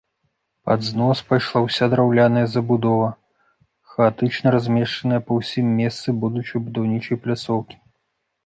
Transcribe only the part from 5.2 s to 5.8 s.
па ўсім